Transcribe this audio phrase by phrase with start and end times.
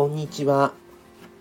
[0.00, 0.72] こんにちは。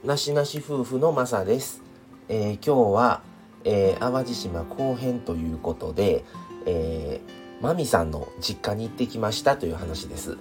[0.04, 1.82] なしなし夫婦のまさです。
[2.27, 3.21] えー、今日は、
[3.64, 6.25] えー、淡路島後編ということで、
[6.66, 10.38] えー、マミさんの実家に行ってきましたという話です。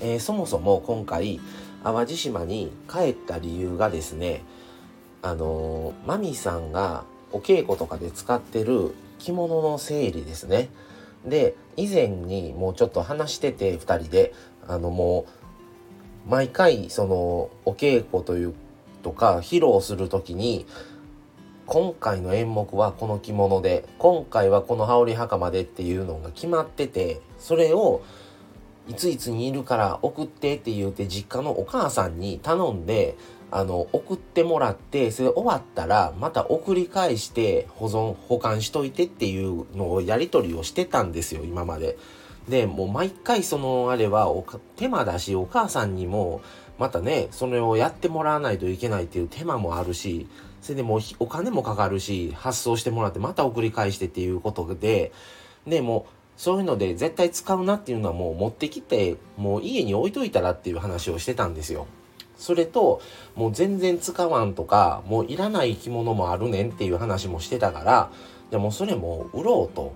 [0.00, 1.42] えー、そもそも今回、
[1.84, 4.44] 淡路島に帰った理由がですね、
[5.20, 10.70] あのー、マミさんがお稽古とかで使ってる着物の整理ですね。
[11.26, 14.32] で、以前にもうちょっと話してて2人で、
[14.66, 15.37] あのもう
[16.28, 18.54] 毎回そのお稽古という
[19.02, 20.66] とか披露する時に
[21.66, 28.02] 今回の演目はこの着物で今回はこの羽織袴でっていうのが決まっててそれを
[28.88, 33.16] いついつにいるから送ってって言うて実家のお母さんに頼んで
[33.50, 41.96] あの送ってもらってそれ終わったらまた送り返して保存保管しといてっていうのをやり取りをしてたんですよ今まで。
[42.48, 44.32] で、もう毎回そのあれは
[44.76, 46.40] 手間だし、お母さんにも
[46.78, 50.26] またね、それをやってもらわないといけないっていう手間もあるし、
[50.62, 55.12] それでもうお金もかかるし、発送してもらってまた送り返してっていうことで、
[55.66, 61.86] で、もうそういうので絶対使うなっていうのはもう持ってきて、もう家に置いといたらっていう話をしてたんですよ。
[62.36, 63.00] それと、
[63.34, 68.10] もう全然使わんとか、もういらない着物もあるねんっていう話もしてたから、
[68.52, 69.92] でもそれも売ろうと。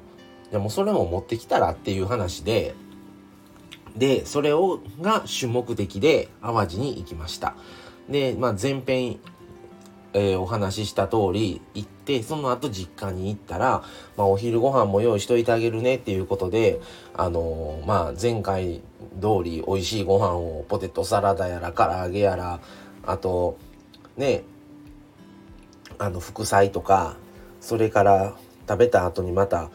[0.53, 2.75] でもうそれも持ってきたらっていう話で、
[3.97, 7.55] で、それを、が主目的で淡路に行きました。
[8.09, 9.19] で、まあ前編、
[10.15, 13.83] えー、お話しした通り行って、その後実家に行ったら、
[14.17, 16.81] まあお昼ご飯も用意しといてあげるねっていうことで、
[17.15, 18.83] あのー、まあ前回
[19.21, 22.61] 通り美味しいご飯をポテトサラダやら唐揚げやら、
[23.07, 23.57] あと、
[24.17, 24.45] ね、
[25.99, 27.17] あの副菜とか、
[27.61, 28.37] それから
[28.69, 29.71] 食べた後にまた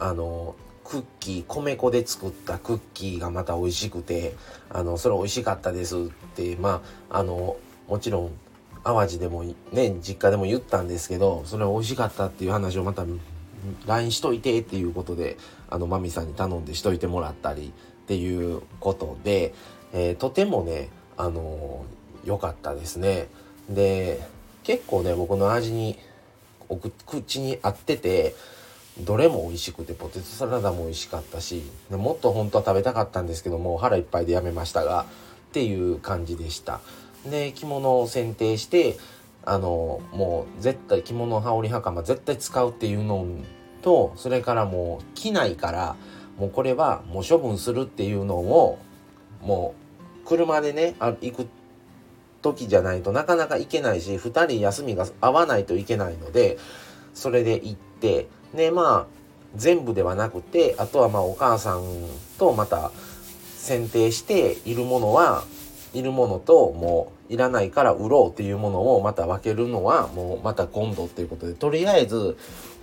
[0.00, 4.34] あのクッキー米粉で作ったクッキーがまた美味しくて
[4.70, 6.00] あのそれ美味しかったですっ
[6.34, 8.30] てまああのもちろん
[8.82, 13.04] 淡路でもね実家でも言ったんですけどそれ美味しかったっていう話をまた
[13.86, 15.36] LINE しといてっていうことで
[15.68, 19.54] あのマミさんに頼んでしといてもらったりっていうことで、
[19.92, 21.84] えー、とてもねあの
[22.24, 23.28] 良かったですね。
[23.68, 24.20] で
[24.64, 25.98] 結構ね僕の味に
[27.06, 28.34] 口に合ってて
[28.98, 35.06] どれも美味しくてポテトサラダも美味しかったしもっと本当は食べたかったんですけども腹いっぱいでやめましたが
[35.50, 36.80] っていう感じでした。
[37.28, 38.96] で着物を選定して
[39.44, 43.26] あのもう絶対着物羽織袴絶対使うっていうの
[43.82, 45.96] とそれからもう着ないから
[46.38, 48.78] もうこれはもう処分するっていうのを
[49.42, 49.74] も
[50.24, 51.48] う車でねあ行く
[52.42, 56.58] 時じゃないとなかなか行けないし2人休みが合わないといけないので
[57.14, 59.20] それで行ってでまあ
[59.56, 61.82] 全部ではなくてあとはまあお母さん
[62.38, 62.92] とまた
[63.56, 65.44] 選定しているものは
[65.92, 72.36] いるものともういらないから売ろうっていうものをまた分けるのはもうまた今度っていうことでとりあえず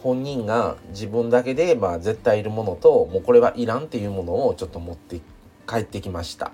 [0.04, 5.20] 本人が自分だけでまあ絶対いるものともうこれはいらんっていうものをちょっと持って
[5.68, 6.52] 帰ってきました。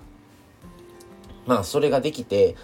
[1.46, 2.56] まあそれができて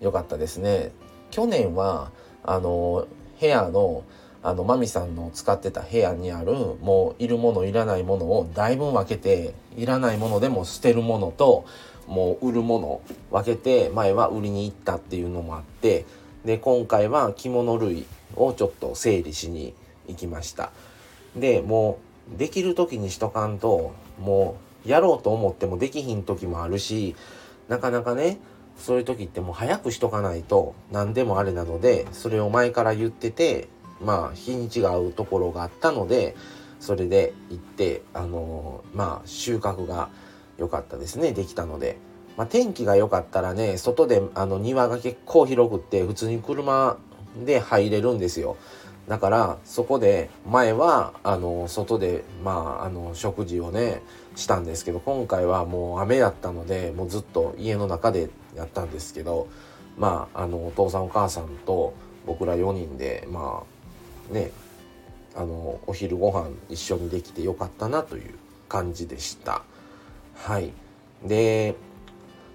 [0.00, 0.92] よかったですね。
[1.30, 2.10] 去年は
[2.44, 3.06] あの
[3.40, 4.04] 部屋の
[4.42, 11.64] あのマミさんの使ってた部屋にあるもういるものいらないものをだいぶ分けていらないものでも捨てるものと
[12.06, 13.00] もう売るもの
[13.30, 16.06] 分けて前は売りに行ったっていうのもあって
[16.44, 18.06] で今回は着物類
[18.36, 19.74] をちょっと整理しに
[20.06, 20.70] 行きました。
[21.36, 21.98] でも
[22.34, 24.56] うできる時にしとかんとも
[24.86, 27.14] うやろうと思ってもできひん時もあるし
[27.68, 28.38] なかなかね
[28.78, 33.68] そういう時ってもう早くしとかないと何でもあれなのでそれを前から言ってて
[34.00, 36.36] まあ日にちが合うところがあったので
[36.80, 40.10] それで行ってあのまあ収穫が
[40.58, 41.32] 良かったですね。
[41.32, 41.98] できたので、
[42.36, 46.98] まあ、天気が良かったらね外であの庭が結構広くって普通に車
[47.44, 48.56] で入れるんですよ。
[49.08, 54.02] だからそこで前はあの外でまああの食事をね
[54.36, 59.48] したんですけど今回はもう雨だったのでもうずっと家の中でやったんですけど
[59.96, 61.94] まああのお父さんお母さんと
[62.26, 63.77] 僕ら4人でまあ
[64.30, 64.50] ね
[65.34, 68.34] あのお昼ご飯一緒にできてよかったなという
[68.68, 69.62] 感じでした。
[70.34, 70.72] はい。
[71.24, 71.74] で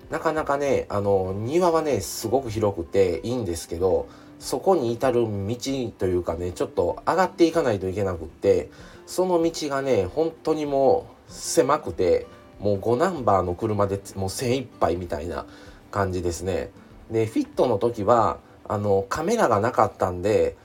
[0.09, 4.07] なかなかねあの庭はねすごく広くていいんですけど
[4.39, 5.55] そこに至る道
[5.97, 8.69] というかねちょっと上がっていかないといけなくって
[9.05, 12.27] その道がね本当にもう狭くて
[12.59, 15.45] もう5ナンバーの車でもう精一杯みたいな
[15.91, 16.71] 感じですね。
[17.11, 20.55] でフィットの時はあのカメラがなかったんで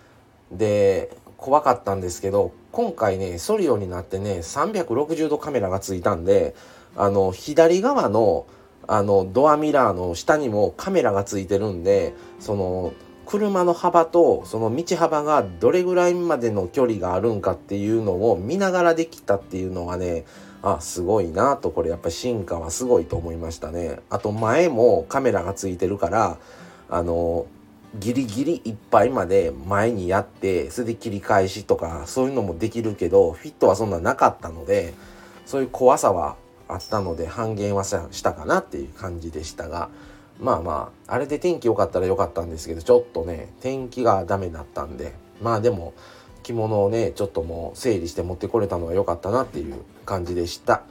[0.53, 6.55] で怖かったんですけど今回ねソリオになってね360度カメラがついたんで
[6.97, 8.47] あの左側の
[8.91, 12.95] あのドアミラーの下にもカメラがついてるんでその
[13.27, 20.25] 車の幅とその道幅がどれぐらいまでの距離があるんかっていうのを見ながらできたっていうのはね
[20.63, 24.01] あすごいなとこれやっぱ進化はすごいと思いましたね。
[24.09, 26.39] あと前もカメラがついてるから
[26.89, 27.47] あの
[27.97, 34.95] ギリギリいっぱいまで前にやってそれで切り返しとかそういうのもできるけどフィットはそんななかったので
[35.47, 36.37] そういう怖さは
[36.69, 39.89] あったので半減はしたかなっていう感じでしたが
[40.39, 45.95] まあまああれで天気良かったら良かったんですけどちょっとね天気がダメだったんでまあでも
[46.43, 50.83] 着物をねちょっともう整理して持ってこれたのは良かったなっていう感じでした。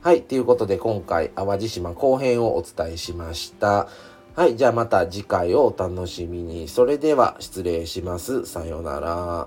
[0.00, 0.22] はい。
[0.22, 3.88] ということで今回淡路島後編をお伝えしました。
[4.34, 4.56] はい。
[4.56, 6.66] じゃあまた次回をお楽しみに。
[6.66, 8.46] それでは失礼します。
[8.46, 9.46] さようなら。